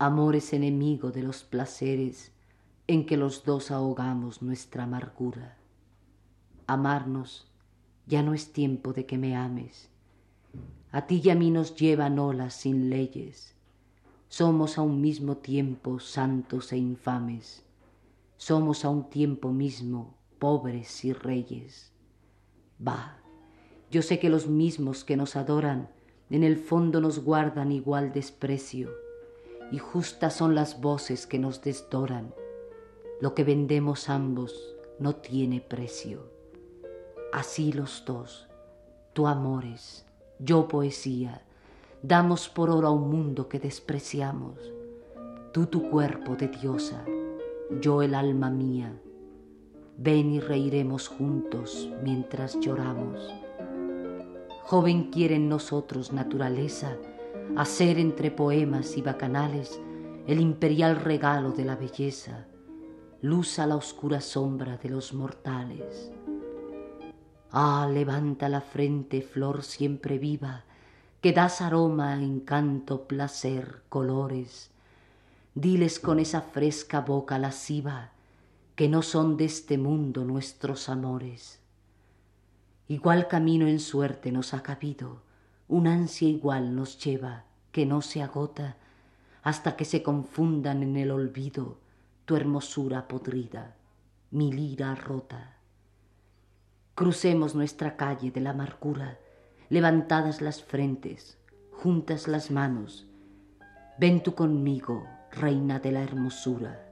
Amor 0.00 0.34
es 0.34 0.52
enemigo 0.52 1.12
de 1.12 1.22
los 1.22 1.44
placeres 1.44 2.32
en 2.88 3.06
que 3.06 3.16
los 3.16 3.44
dos 3.44 3.70
ahogamos 3.70 4.42
nuestra 4.42 4.82
amargura. 4.82 5.58
Amarnos 6.66 7.46
ya 8.08 8.24
no 8.24 8.34
es 8.34 8.52
tiempo 8.52 8.92
de 8.92 9.06
que 9.06 9.16
me 9.16 9.36
ames. 9.36 9.90
A 10.90 11.06
ti 11.06 11.20
y 11.22 11.30
a 11.30 11.36
mí 11.36 11.52
nos 11.52 11.76
llevan 11.76 12.18
olas 12.18 12.54
sin 12.54 12.90
leyes. 12.90 13.54
Somos 14.28 14.76
a 14.76 14.82
un 14.82 15.00
mismo 15.00 15.36
tiempo 15.36 16.00
santos 16.00 16.72
e 16.72 16.78
infames. 16.78 17.62
Somos 18.38 18.84
a 18.84 18.88
un 18.88 19.08
tiempo 19.08 19.52
mismo 19.52 20.16
pobres 20.40 21.04
y 21.04 21.12
reyes. 21.12 21.92
Va, 22.84 23.18
yo 23.92 24.02
sé 24.02 24.18
que 24.18 24.28
los 24.28 24.48
mismos 24.48 25.04
que 25.04 25.16
nos 25.16 25.36
adoran 25.36 25.90
en 26.30 26.44
el 26.44 26.56
fondo 26.56 27.00
nos 27.00 27.24
guardan 27.24 27.72
igual 27.72 28.12
desprecio, 28.12 28.90
y 29.72 29.78
justas 29.78 30.34
son 30.34 30.54
las 30.54 30.80
voces 30.80 31.26
que 31.26 31.38
nos 31.38 31.60
desdoran. 31.62 32.32
Lo 33.20 33.34
que 33.34 33.44
vendemos 33.44 34.08
ambos 34.08 34.74
no 34.98 35.16
tiene 35.16 35.60
precio. 35.60 36.30
Así 37.32 37.72
los 37.72 38.04
dos, 38.04 38.48
tú 39.12 39.26
amores, 39.26 40.06
yo 40.38 40.68
poesía, 40.68 41.42
damos 42.02 42.48
por 42.48 42.70
oro 42.70 42.88
a 42.88 42.92
un 42.92 43.10
mundo 43.10 43.48
que 43.48 43.58
despreciamos. 43.58 44.58
Tú 45.52 45.66
tu 45.66 45.90
cuerpo 45.90 46.36
de 46.36 46.48
diosa, 46.48 47.04
yo 47.80 48.02
el 48.02 48.14
alma 48.14 48.50
mía. 48.50 49.00
Ven 49.96 50.32
y 50.32 50.40
reiremos 50.40 51.08
juntos 51.08 51.90
mientras 52.02 52.58
lloramos. 52.60 53.32
Joven 54.70 55.10
quiere 55.10 55.34
en 55.34 55.48
nosotros 55.48 56.12
naturaleza 56.12 56.96
hacer 57.56 57.98
entre 57.98 58.30
poemas 58.30 58.96
y 58.96 59.02
bacanales 59.02 59.80
el 60.28 60.38
imperial 60.38 60.94
regalo 60.94 61.50
de 61.50 61.64
la 61.64 61.74
belleza, 61.74 62.46
luz 63.20 63.58
a 63.58 63.66
la 63.66 63.74
oscura 63.74 64.20
sombra 64.20 64.76
de 64.76 64.88
los 64.88 65.12
mortales. 65.12 66.12
Ah, 67.50 67.90
levanta 67.92 68.48
la 68.48 68.60
frente, 68.60 69.22
flor 69.22 69.64
siempre 69.64 70.18
viva, 70.18 70.62
que 71.20 71.32
das 71.32 71.62
aroma, 71.62 72.14
encanto, 72.22 73.08
placer, 73.08 73.82
colores. 73.88 74.70
Diles 75.56 75.98
con 75.98 76.20
esa 76.20 76.42
fresca 76.42 77.00
boca 77.00 77.40
lasciva 77.40 78.12
que 78.76 78.88
no 78.88 79.02
son 79.02 79.36
de 79.36 79.46
este 79.46 79.78
mundo 79.78 80.24
nuestros 80.24 80.88
amores. 80.88 81.59
Igual 82.90 83.28
camino 83.28 83.68
en 83.68 83.78
suerte 83.78 84.32
nos 84.32 84.52
ha 84.52 84.64
cabido, 84.64 85.22
un 85.68 85.86
ansia 85.86 86.28
igual 86.28 86.74
nos 86.74 86.98
lleva, 86.98 87.44
que 87.70 87.86
no 87.86 88.02
se 88.02 88.20
agota, 88.20 88.78
hasta 89.44 89.76
que 89.76 89.84
se 89.84 90.02
confundan 90.02 90.82
en 90.82 90.96
el 90.96 91.12
olvido 91.12 91.78
tu 92.24 92.34
hermosura 92.34 93.06
podrida, 93.06 93.76
mi 94.32 94.52
lira 94.52 94.96
rota. 94.96 95.54
Crucemos 96.96 97.54
nuestra 97.54 97.96
calle 97.96 98.32
de 98.32 98.40
la 98.40 98.50
amargura, 98.50 99.20
levantadas 99.68 100.40
las 100.40 100.60
frentes, 100.60 101.38
juntas 101.70 102.26
las 102.26 102.50
manos. 102.50 103.06
Ven 104.00 104.20
tú 104.20 104.34
conmigo, 104.34 105.06
reina 105.30 105.78
de 105.78 105.92
la 105.92 106.02
hermosura, 106.02 106.84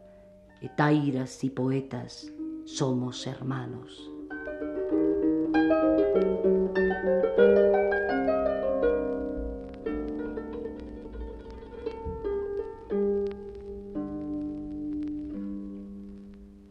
etairas 0.61 1.43
y 1.43 1.50
poetas, 1.50 2.31
somos 2.67 3.26
hermanos. 3.26 4.12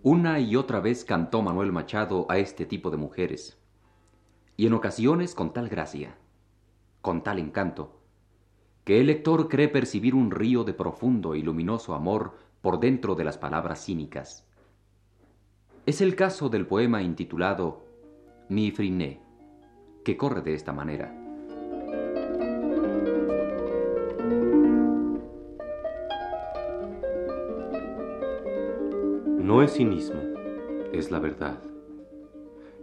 Una 0.03 0.39
y 0.39 0.55
otra 0.55 0.79
vez 0.79 1.03
cantó 1.03 1.41
Manuel 1.41 1.73
Machado 1.73 2.25
a 2.29 2.37
este 2.37 2.65
tipo 2.65 2.89
de 2.89 2.95
mujeres, 2.95 3.61
y 4.55 4.65
en 4.65 4.73
ocasiones 4.73 5.35
con 5.35 5.51
tal 5.51 5.67
gracia, 5.67 6.15
con 7.01 7.23
tal 7.23 7.39
encanto, 7.39 7.99
que 8.85 9.01
el 9.01 9.07
lector 9.07 9.49
cree 9.49 9.67
percibir 9.67 10.15
un 10.15 10.31
río 10.31 10.63
de 10.63 10.73
profundo 10.73 11.35
y 11.35 11.41
luminoso 11.41 11.93
amor 11.93 12.37
por 12.61 12.79
dentro 12.79 13.15
de 13.15 13.25
las 13.25 13.37
palabras 13.37 13.83
cínicas. 13.83 14.47
Es 15.85 15.99
el 15.99 16.15
caso 16.15 16.47
del 16.47 16.65
poema 16.65 17.01
intitulado 17.01 17.83
Mi 18.47 18.71
Friné, 18.71 19.26
que 20.07 20.15
corre 20.15 20.39
de 20.41 20.53
esta 20.53 20.71
manera. 20.71 21.13
No 29.37 29.61
es 29.61 29.73
cinismo, 29.73 30.21
es 30.93 31.11
la 31.11 31.19
verdad. 31.19 31.61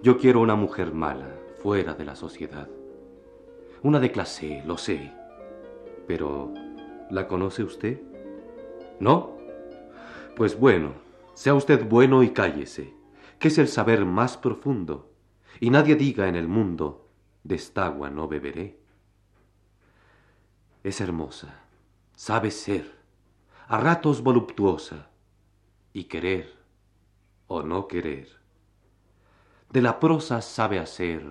Yo 0.02 0.18
quiero 0.18 0.42
una 0.42 0.54
mujer 0.54 0.92
mala, 0.92 1.34
fuera 1.62 1.94
de 1.94 2.04
la 2.04 2.14
sociedad. 2.14 2.68
Una 3.82 4.00
de 4.00 4.12
clase, 4.12 4.62
lo 4.66 4.76
sé. 4.76 5.10
Pero, 6.06 6.52
¿la 7.10 7.26
conoce 7.26 7.62
usted? 7.64 8.02
¿No? 9.00 9.38
Pues 10.36 10.60
bueno, 10.60 10.92
sea 11.32 11.54
usted 11.54 11.88
bueno 11.88 12.22
y 12.22 12.34
cállese, 12.34 12.92
que 13.38 13.48
es 13.48 13.56
el 13.56 13.68
saber 13.68 14.04
más 14.04 14.36
profundo, 14.36 15.08
y 15.58 15.70
nadie 15.70 15.96
diga 15.96 16.28
en 16.28 16.36
el 16.36 16.48
mundo, 16.48 17.03
de 17.44 17.54
esta 17.54 17.86
agua 17.86 18.10
no 18.10 18.26
beberé. 18.26 18.80
Es 20.82 21.00
hermosa, 21.00 21.62
sabe 22.16 22.50
ser, 22.50 22.98
a 23.68 23.78
ratos 23.78 24.22
voluptuosa, 24.22 25.10
y 25.92 26.04
querer 26.04 26.52
o 27.46 27.62
no 27.62 27.86
querer. 27.86 28.28
De 29.70 29.80
la 29.80 30.00
prosa 30.00 30.42
sabe 30.42 30.78
hacer 30.78 31.24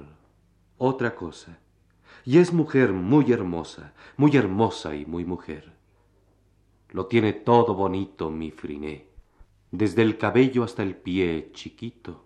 otra 0.78 1.16
cosa, 1.16 1.60
y 2.24 2.38
es 2.38 2.54
mujer 2.54 2.94
muy 2.94 3.32
hermosa, 3.32 3.94
muy 4.16 4.38
hermosa 4.38 4.96
y 4.96 5.06
muy 5.06 5.26
mujer. 5.26 5.74
Lo 6.90 7.08
tiene 7.08 7.34
todo 7.34 7.74
bonito 7.74 8.30
mi 8.30 8.52
Friné, 8.52 9.08
desde 9.72 10.04
el 10.04 10.18
cabello 10.18 10.64
hasta 10.64 10.84
el 10.84 10.96
pie 10.96 11.52
chiquito. 11.54 12.26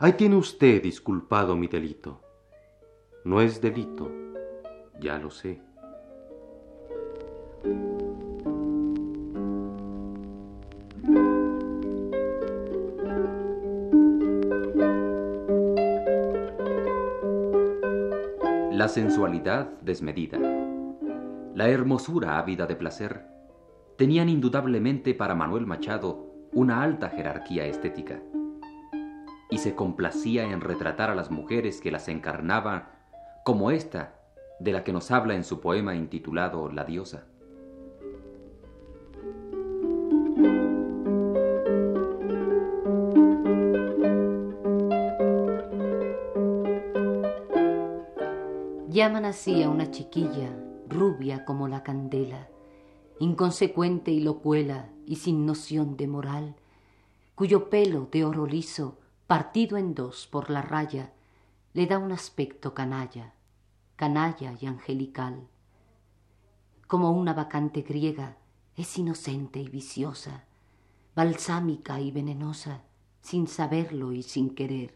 Ahí 0.00 0.14
tiene 0.14 0.36
usted 0.36 0.82
disculpado 0.82 1.56
mi 1.56 1.68
delito. 1.68 2.27
No 3.28 3.42
es 3.42 3.60
delito, 3.60 4.10
ya 4.98 5.18
lo 5.18 5.30
sé. 5.30 5.60
la 18.72 18.88
sensualidad 18.88 19.72
desmedida, 19.82 20.38
la 21.54 21.68
hermosura 21.68 22.38
ávida 22.38 22.66
de 22.66 22.76
placer, 22.76 23.26
tenían 23.98 24.30
indudablemente 24.30 25.12
para 25.12 25.34
Manuel 25.34 25.66
Machado 25.66 26.48
una 26.54 26.82
alta 26.82 27.10
jerarquía 27.10 27.66
estética, 27.66 28.22
y 29.50 29.58
se 29.58 29.74
complacía 29.74 30.44
en 30.44 30.62
retratar 30.62 31.10
a 31.10 31.14
las 31.14 31.30
mujeres 31.30 31.82
que 31.82 31.90
las 31.90 32.08
encarnaban 32.08 32.97
como 33.48 33.70
esta 33.70 34.20
de 34.60 34.72
la 34.72 34.84
que 34.84 34.92
nos 34.92 35.10
habla 35.10 35.34
en 35.34 35.42
su 35.42 35.58
poema 35.58 35.94
intitulado 35.94 36.70
La 36.70 36.84
diosa. 36.84 37.24
Llaman 48.90 49.24
así 49.24 49.62
a 49.62 49.70
una 49.70 49.90
chiquilla, 49.90 50.54
rubia 50.86 51.46
como 51.46 51.68
la 51.68 51.82
candela, 51.82 52.48
inconsecuente 53.18 54.10
y 54.10 54.20
locuela 54.20 54.90
y 55.06 55.16
sin 55.16 55.46
noción 55.46 55.96
de 55.96 56.06
moral, 56.06 56.54
cuyo 57.34 57.70
pelo 57.70 58.08
de 58.12 58.26
oro 58.26 58.44
liso, 58.44 58.98
partido 59.26 59.78
en 59.78 59.94
dos 59.94 60.26
por 60.26 60.50
la 60.50 60.60
raya, 60.60 61.14
le 61.72 61.86
da 61.86 61.96
un 61.96 62.12
aspecto 62.12 62.74
canalla, 62.74 63.32
canalla 63.98 64.54
y 64.60 64.66
angelical. 64.66 65.48
Como 66.86 67.10
una 67.10 67.34
vacante 67.34 67.82
griega, 67.82 68.38
es 68.76 68.96
inocente 68.96 69.58
y 69.58 69.68
viciosa, 69.68 70.44
balsámica 71.16 72.00
y 72.00 72.12
venenosa, 72.12 72.84
sin 73.22 73.48
saberlo 73.48 74.12
y 74.12 74.22
sin 74.22 74.54
querer. 74.54 74.94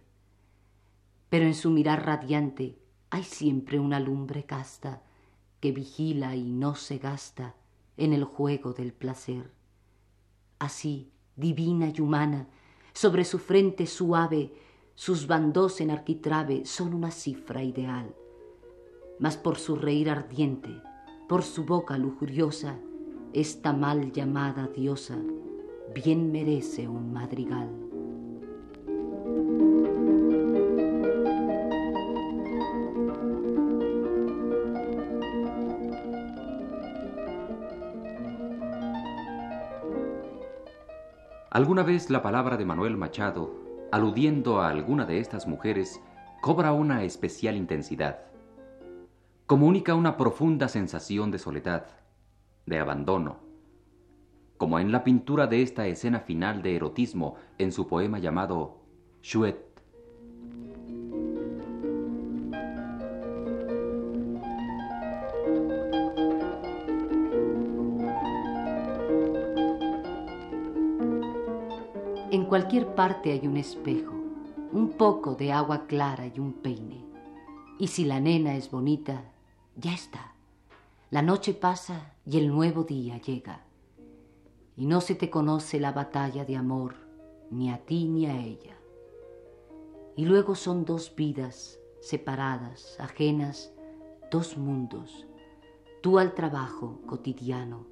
Pero 1.31 1.47
en 1.47 1.57
su 1.57 1.71
mirar 1.71 2.07
radiante 2.07 2.79
hay 3.11 3.25
siempre 3.25 3.81
una 3.81 3.99
lumbre 3.99 4.45
casta 4.45 5.03
que 5.59 5.73
vigila 5.73 6.37
y 6.37 6.45
no 6.45 6.77
se 6.77 6.99
gasta 6.99 7.57
en 7.97 8.13
el 8.13 8.23
juego 8.23 8.73
del 8.73 8.93
placer. 8.93 9.51
Así, 10.61 11.11
divina 11.35 11.93
y 11.93 12.01
humana, 12.01 12.47
sobre 12.93 13.25
su 13.25 13.41
frente 13.41 13.89
suave, 13.89 14.55
sus 14.95 15.27
bandos 15.27 15.81
en 15.81 15.91
arquitrabe 15.91 16.65
son 16.67 16.95
una 16.95 17.11
cifra 17.11 17.65
ideal. 17.65 18.15
Mas 19.19 19.37
por 19.37 19.59
su 19.59 19.77
reír 19.77 20.11
ardiente, 20.11 20.71
por 21.29 21.43
su 21.43 21.65
boca 21.65 21.97
lujuriosa, 21.99 22.77
esta 23.33 23.73
mal 23.73 24.13
llamada 24.13 24.69
diosa 24.69 25.17
bien 25.95 26.33
merece 26.33 26.89
un 26.89 27.13
madrigal. 27.13 27.69
Alguna 41.51 41.83
vez 41.83 42.09
la 42.09 42.23
palabra 42.23 42.57
de 42.57 42.65
Manuel 42.65 42.97
Machado, 42.97 43.55
aludiendo 43.93 44.61
a 44.61 44.71
alguna 44.71 45.05
de 45.05 45.19
estas 45.19 45.47
mujeres, 45.47 46.01
cobra 46.41 46.73
una 46.73 47.05
especial 47.05 47.57
intensidad. 47.57 48.32
Comunica 49.53 49.95
una 49.95 50.17
profunda 50.17 50.67
sensación 50.67 51.31
de 51.31 51.39
soledad, 51.39 51.85
de 52.65 52.79
abandono, 52.79 53.41
como 54.57 54.79
en 54.79 54.91
la 54.91 55.05
pintura 55.05 55.47
de 55.47 55.61
esta 55.61 55.87
escena 55.87 56.21
final 56.21 56.63
de 56.63 56.75
erotismo 56.75 57.35
en 57.59 57.71
su 57.71 57.87
poema 57.87 58.19
llamado 58.19 58.79
Chouette. 59.21 59.79
En 72.31 72.47
cualquier 72.47 72.95
parte 72.95 73.33
hay 73.33 73.47
un 73.47 73.59
espejo, 73.59 74.15
un 74.73 74.93
poco 74.97 75.35
de 75.35 75.53
agua 75.53 75.87
clara 75.87 76.27
y 76.27 76.41
un 76.41 76.55
peine. 76.55 77.05
Y 77.79 77.89
si 77.89 78.07
la 78.07 78.19
nena 78.19 78.55
es 78.55 78.71
bonita, 78.71 79.25
ya 79.77 79.93
está. 79.93 80.35
La 81.11 81.23
noche 81.23 81.55
pasa 81.55 82.15
y 82.25 82.39
el 82.39 82.49
nuevo 82.49 82.85
día 82.85 83.19
llega. 83.19 83.65
Y 84.77 84.87
no 84.87 85.01
se 85.01 85.15
te 85.15 85.31
conoce 85.31 85.79
la 85.79 85.93
batalla 85.93 86.45
de 86.45 86.57
amor, 86.57 86.97
ni 87.51 87.71
a 87.71 87.85
ti 87.85 88.07
ni 88.07 88.27
a 88.27 88.41
ella. 88.41 88.77
Y 90.17 90.25
luego 90.25 90.55
son 90.55 90.85
dos 90.85 91.15
vidas 91.15 91.79
separadas, 92.01 92.97
ajenas, 92.99 93.73
dos 94.31 94.57
mundos. 94.59 95.27
Tú 96.01 96.19
al 96.19 96.35
trabajo 96.35 97.01
cotidiano, 97.07 97.87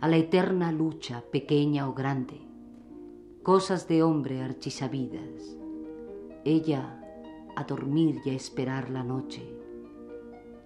a 0.00 0.08
la 0.08 0.16
eterna 0.16 0.72
lucha, 0.72 1.24
pequeña 1.32 1.88
o 1.88 1.94
grande. 1.94 2.40
Cosas 3.42 3.88
de 3.88 4.02
hombre 4.02 4.42
archisabidas. 4.42 5.56
Ella 6.44 7.00
a 7.56 7.64
dormir 7.64 8.20
y 8.24 8.30
a 8.30 8.34
esperar 8.34 8.90
la 8.90 9.02
noche. 9.02 9.55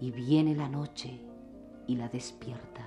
Y 0.01 0.11
viene 0.11 0.57
la 0.57 0.69
noche 0.69 1.21
y 1.87 1.97
la 1.97 2.09
despierta. 2.09 2.87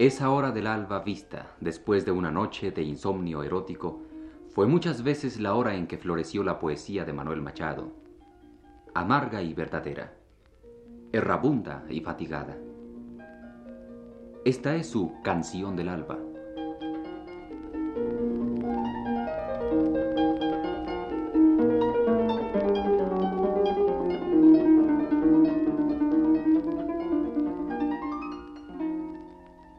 Esa 0.00 0.30
hora 0.30 0.50
del 0.50 0.66
alba 0.66 1.00
vista, 1.00 1.54
después 1.60 2.06
de 2.06 2.10
una 2.10 2.30
noche 2.30 2.70
de 2.70 2.82
insomnio 2.82 3.42
erótico, 3.42 4.00
fue 4.48 4.66
muchas 4.66 5.02
veces 5.02 5.38
la 5.38 5.54
hora 5.54 5.74
en 5.74 5.86
que 5.86 5.98
floreció 5.98 6.42
la 6.42 6.58
poesía 6.58 7.04
de 7.04 7.12
Manuel 7.12 7.42
Machado, 7.42 7.92
amarga 8.94 9.42
y 9.42 9.52
verdadera, 9.52 10.14
errabunda 11.12 11.84
y 11.90 12.00
fatigada. 12.00 12.56
Esta 14.42 14.74
es 14.74 14.88
su 14.88 15.12
canción 15.22 15.76
del 15.76 15.90
alba. 15.90 16.18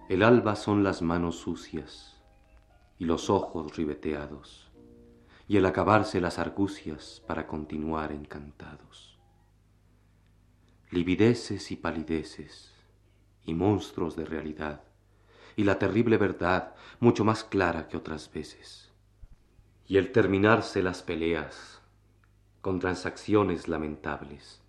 El 0.10 0.22
alba 0.22 0.56
son 0.56 0.84
las 0.84 1.02
manos 1.02 1.38
sucias 1.38 2.22
y 3.00 3.06
los 3.06 3.32
ojos 3.32 3.76
ribeteados, 3.76 4.72
y 5.48 5.58
el 5.58 5.66
acabarse 5.66 6.22
las 6.22 6.38
argucias 6.38 7.24
para 7.26 7.48
continuar 7.48 8.12
encantados. 8.12 9.18
Livideces 10.92 11.72
y 11.72 11.78
palideces, 11.78 12.76
y 13.46 13.54
monstruos 13.54 14.16
de 14.16 14.26
realidad, 14.26 14.82
y 15.56 15.64
la 15.64 15.80
terrible 15.80 16.18
verdad 16.18 16.76
mucho 17.00 17.24
más 17.24 17.44
clara 17.44 17.88
que 17.88 17.98
otras 17.98 18.32
veces. 18.32 18.92
Y 19.88 19.98
el 19.98 20.12
terminarse 20.12 20.82
las 20.84 21.02
peleas 21.02 21.82
con 22.62 22.80
transacciones 22.80 23.68
lamentables, 23.68 24.62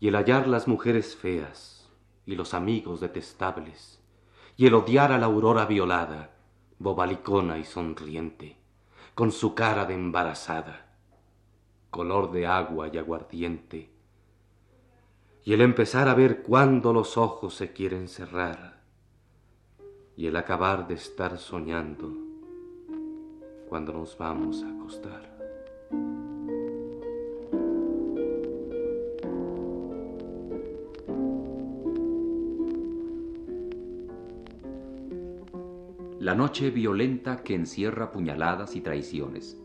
y 0.00 0.08
el 0.08 0.14
hallar 0.14 0.46
las 0.46 0.68
mujeres 0.68 1.16
feas, 1.16 1.88
y 2.24 2.36
los 2.36 2.54
amigos 2.54 3.00
detestables, 3.00 4.00
y 4.56 4.66
el 4.66 4.74
odiar 4.74 5.12
a 5.12 5.18
la 5.18 5.26
aurora 5.26 5.66
violada, 5.66 6.30
bobalicona 6.78 7.58
y 7.58 7.64
sonriente, 7.64 8.56
con 9.14 9.32
su 9.32 9.54
cara 9.54 9.84
de 9.84 9.94
embarazada, 9.94 10.94
color 11.90 12.30
de 12.30 12.46
agua 12.46 12.88
y 12.92 12.98
aguardiente, 12.98 13.90
y 15.48 15.54
el 15.54 15.62
empezar 15.62 16.08
a 16.08 16.14
ver 16.14 16.42
cuándo 16.42 16.92
los 16.92 17.16
ojos 17.16 17.54
se 17.54 17.72
quieren 17.72 18.08
cerrar, 18.08 18.82
y 20.14 20.26
el 20.26 20.36
acabar 20.36 20.86
de 20.86 20.92
estar 20.92 21.38
soñando 21.38 22.12
cuando 23.66 23.94
nos 23.94 24.18
vamos 24.18 24.62
a 24.62 24.68
acostar. 24.68 25.38
la 36.20 36.34
noche 36.34 36.70
violenta 36.70 37.42
que 37.42 37.54
encierra 37.54 38.12
puñaladas 38.12 38.76
y 38.76 38.82
traiciones, 38.82 39.58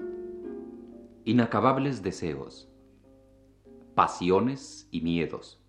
inacabables 1.26 2.02
deseos, 2.02 2.70
pasiones 3.96 4.88
y 4.90 5.02
miedos, 5.02 5.63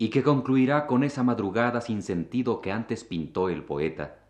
y 0.00 0.08
que 0.08 0.22
concluirá 0.22 0.86
con 0.86 1.04
esa 1.04 1.22
madrugada 1.22 1.82
sin 1.82 2.00
sentido 2.00 2.62
que 2.62 2.72
antes 2.72 3.04
pintó 3.04 3.50
el 3.50 3.62
poeta, 3.62 4.20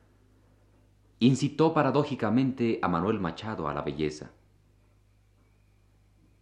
incitó 1.20 1.72
paradójicamente 1.72 2.80
a 2.82 2.88
Manuel 2.88 3.20
Machado 3.20 3.68
a 3.68 3.72
la 3.72 3.82
belleza. 3.82 4.32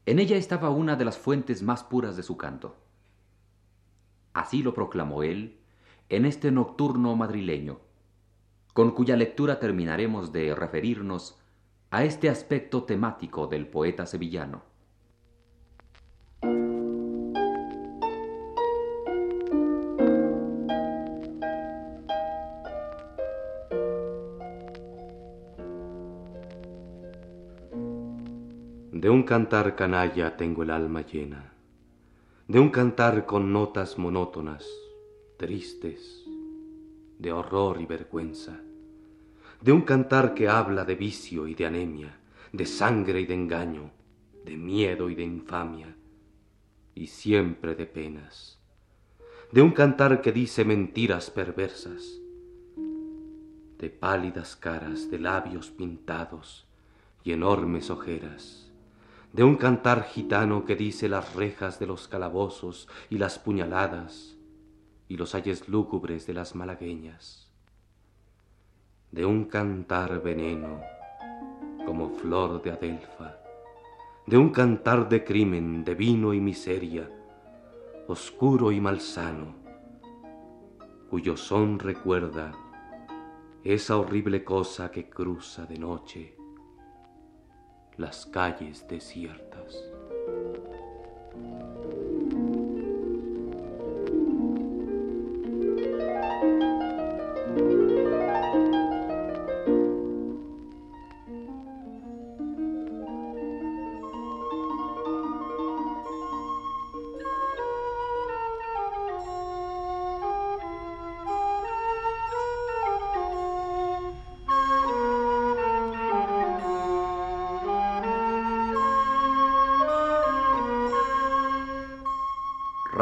En 0.06 0.18
ella 0.18 0.38
estaba 0.38 0.70
una 0.70 0.96
de 0.96 1.04
las 1.04 1.18
fuentes 1.18 1.62
más 1.62 1.84
puras 1.84 2.16
de 2.16 2.22
su 2.22 2.38
canto. 2.38 2.78
Así 4.32 4.62
lo 4.62 4.72
proclamó 4.72 5.22
él 5.22 5.60
en 6.08 6.24
este 6.24 6.50
nocturno 6.50 7.14
madrileño, 7.14 7.80
con 8.72 8.92
cuya 8.92 9.14
lectura 9.14 9.60
terminaremos 9.60 10.32
de 10.32 10.54
referirnos 10.54 11.38
a 11.90 12.02
este 12.02 12.30
aspecto 12.30 12.84
temático 12.84 13.46
del 13.46 13.66
poeta 13.66 14.06
sevillano. 14.06 14.67
De 28.98 29.08
un 29.08 29.22
cantar 29.22 29.76
canalla 29.76 30.36
tengo 30.36 30.64
el 30.64 30.70
alma 30.70 31.02
llena, 31.02 31.52
de 32.48 32.58
un 32.58 32.68
cantar 32.70 33.26
con 33.26 33.52
notas 33.52 33.96
monótonas, 33.96 34.66
tristes, 35.36 36.24
de 37.16 37.30
horror 37.30 37.80
y 37.80 37.86
vergüenza. 37.86 38.60
De 39.60 39.70
un 39.70 39.82
cantar 39.82 40.34
que 40.34 40.48
habla 40.48 40.84
de 40.84 40.96
vicio 40.96 41.46
y 41.46 41.54
de 41.54 41.66
anemia, 41.66 42.18
de 42.52 42.66
sangre 42.66 43.20
y 43.20 43.26
de 43.26 43.34
engaño, 43.34 43.92
de 44.44 44.56
miedo 44.56 45.08
y 45.10 45.14
de 45.14 45.22
infamia, 45.22 45.94
y 46.96 47.06
siempre 47.06 47.76
de 47.76 47.86
penas, 47.86 48.58
de 49.52 49.62
un 49.62 49.70
cantar 49.70 50.20
que 50.20 50.32
dice 50.32 50.64
mentiras 50.64 51.30
perversas, 51.30 52.20
de 53.78 53.90
pálidas 53.90 54.56
caras, 54.56 55.08
de 55.08 55.20
labios 55.20 55.70
pintados 55.70 56.66
y 57.22 57.30
enormes 57.30 57.90
ojeras, 57.90 58.67
de 59.32 59.44
un 59.44 59.56
cantar 59.56 60.04
gitano 60.04 60.64
que 60.64 60.74
dice 60.74 61.08
las 61.08 61.34
rejas 61.34 61.78
de 61.78 61.86
los 61.86 62.08
calabozos 62.08 62.88
y 63.10 63.18
las 63.18 63.38
puñaladas 63.38 64.36
y 65.06 65.16
los 65.16 65.34
ayes 65.34 65.68
lúgubres 65.68 66.26
de 66.26 66.34
las 66.34 66.54
malagueñas. 66.54 67.50
De 69.12 69.24
un 69.24 69.44
cantar 69.44 70.22
veneno 70.22 70.80
como 71.84 72.10
flor 72.10 72.62
de 72.62 72.72
adelfa, 72.72 73.36
de 74.26 74.36
un 74.36 74.50
cantar 74.50 75.08
de 75.08 75.24
crimen, 75.24 75.84
de 75.84 75.94
vino 75.94 76.34
y 76.34 76.40
miseria, 76.40 77.08
oscuro 78.06 78.72
y 78.72 78.80
malsano, 78.80 79.54
cuyo 81.08 81.36
son 81.36 81.78
recuerda 81.78 82.52
esa 83.64 83.96
horrible 83.96 84.44
cosa 84.44 84.90
que 84.90 85.08
cruza 85.08 85.64
de 85.66 85.78
noche 85.78 86.37
las 87.98 88.24
calles 88.26 88.86
desiertas. 88.88 89.84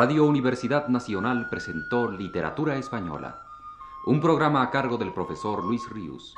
Radio 0.07 0.25
Universidad 0.25 0.87
Nacional 0.87 1.49
presentó 1.51 2.09
Literatura 2.09 2.77
Española, 2.77 3.43
un 4.07 4.21
programa 4.21 4.63
a 4.63 4.71
cargo 4.71 4.99
del 4.99 5.13
profesor 5.13 5.65
Luis 5.65 5.91
Ríos. 5.91 6.37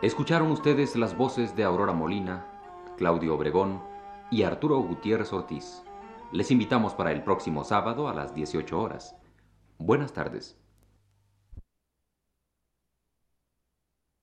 Escucharon 0.00 0.50
ustedes 0.50 0.96
las 0.96 1.14
voces 1.14 1.54
de 1.54 1.64
Aurora 1.64 1.92
Molina, 1.92 2.46
Claudio 2.96 3.34
Obregón 3.34 3.82
y 4.30 4.44
Arturo 4.44 4.78
Gutiérrez 4.78 5.34
Ortiz. 5.34 5.82
Les 6.32 6.50
invitamos 6.50 6.94
para 6.94 7.12
el 7.12 7.22
próximo 7.22 7.64
sábado 7.64 8.08
a 8.08 8.14
las 8.14 8.34
18 8.34 8.80
horas. 8.80 9.14
Buenas 9.76 10.14
tardes. 10.14 10.59